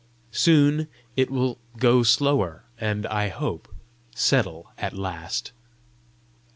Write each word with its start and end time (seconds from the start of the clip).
Soon 0.33 0.87
it 1.15 1.29
will 1.29 1.59
go 1.77 2.01
slower, 2.01 2.63
and, 2.79 3.05
I 3.05 3.27
hope, 3.27 3.67
settle 4.15 4.71
at 4.75 4.93
last." 4.97 5.51